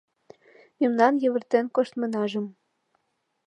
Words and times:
Мемнан 0.79 1.13
йывыртен 1.23 1.65
коштмынажым 1.75 2.45